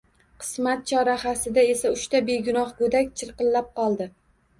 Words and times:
Qismat 0.43 0.79
chorahasida 0.91 1.65
esa 1.73 1.91
uchta 1.97 2.21
begunoh 2.29 2.71
go’dak 2.79 3.13
chirqillab 3.21 3.69
qoldi. 3.77 4.09